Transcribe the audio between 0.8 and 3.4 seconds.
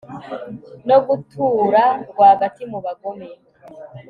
no gutura rwagati mu bagome